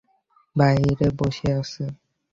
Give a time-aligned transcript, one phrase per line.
[0.55, 1.83] বাহিরে বসে আছে।